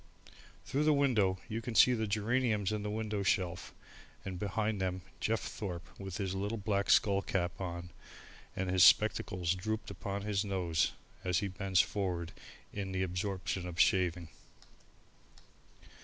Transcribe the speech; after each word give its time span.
Through 0.65 0.85
the 0.85 0.95
window 0.97 1.37
you 1.47 1.61
can 1.61 1.75
see 1.75 1.93
the 1.93 2.07
geraniums 2.07 2.71
in 2.71 2.81
the 2.81 2.89
window 2.89 3.21
shelf 3.21 3.71
and 4.25 4.39
behind 4.39 4.81
them 4.81 5.03
Jeff 5.19 5.41
Thorpe 5.41 5.85
with 5.99 6.17
his 6.17 6.33
little 6.33 6.57
black 6.57 6.89
scull 6.89 7.21
cap 7.21 7.61
on 7.61 7.91
and 8.55 8.67
his 8.71 8.83
spectacles 8.83 9.53
drooped 9.53 9.91
upon 9.91 10.23
his 10.23 10.43
nose 10.43 10.93
as 11.23 11.37
he 11.37 11.47
bends 11.47 11.81
forward 11.81 12.31
in 12.73 12.93
the 12.93 13.03
absorption 13.03 13.67
of 13.67 13.79
shaving. 13.79 14.29